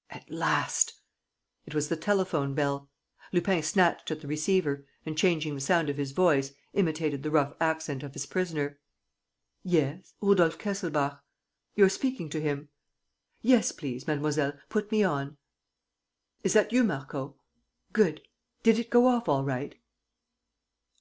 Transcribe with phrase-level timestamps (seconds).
[0.10, 1.00] At last!"
[1.66, 2.88] It was the telephone bell.
[3.32, 7.54] Lupin snatched at the receiver and, changing the sound of his voice, imitated the rough
[7.60, 8.78] accent of his prisoner:
[9.64, 11.20] "Yes, Rudolf Kesselbach...
[11.74, 12.68] you're speaking to him....
[13.42, 15.38] Yes, please, mademoiselle, put me on....
[16.44, 17.34] Is that you, Marco?...
[17.92, 18.22] Good....
[18.62, 19.74] Did it go off all right?